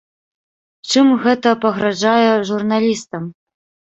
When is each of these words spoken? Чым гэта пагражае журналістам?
Чым 0.93 1.07
гэта 1.25 1.49
пагражае 1.65 2.31
журналістам? 2.51 3.23